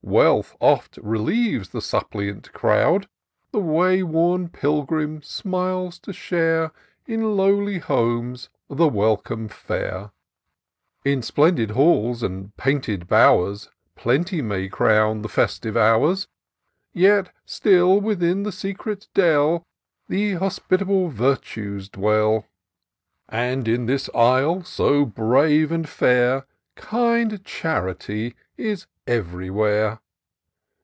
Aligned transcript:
Wealth 0.03 0.57
oft 0.59 0.97
relieves 1.01 1.69
the 1.69 1.79
suppliant 1.79 2.51
crowd. 2.53 3.07
The 3.53 3.59
wayworn 3.59 4.49
pilgrim 4.49 5.21
smiles 5.21 5.99
to 5.99 6.11
share. 6.11 6.71
In 7.05 7.37
lowly 7.37 7.77
homes, 7.77 8.49
the 8.67 8.89
welcome 8.89 9.47
fare. 9.47 10.11
In 11.05 11.21
splendid 11.21 11.71
halls 11.71 12.23
and 12.23 12.53
painted 12.57 13.07
bow'rs 13.07 13.69
Plenty 13.95 14.41
may 14.41 14.67
crown 14.67 15.21
the 15.21 15.29
festive 15.29 15.77
hours; 15.77 16.27
Yet 16.91 17.31
still 17.45 18.01
within 18.01 18.41
the 18.43 18.51
secret 18.51 19.07
dell 19.13 19.63
The 20.09 20.33
hospitable 20.33 21.07
Virtues 21.09 21.87
dwell; 21.87 22.47
And 23.29 23.65
in 23.67 23.85
this 23.85 24.09
Isle, 24.15 24.63
so 24.65 25.05
brave 25.05 25.71
and 25.71 25.87
fair, 25.87 26.47
Kind 26.75 27.45
Charity 27.45 28.35
is 28.57 28.87
everywhere. 29.07 29.99